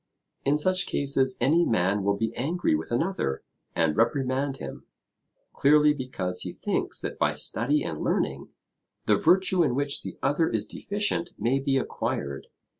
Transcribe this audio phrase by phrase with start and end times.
[0.43, 3.43] In such cases any man will be angry with another,
[3.75, 4.87] and reprimand him,
[5.53, 8.49] clearly because he thinks that by study and learning,
[9.05, 12.47] the virtue in which the other is deficient may be acquired.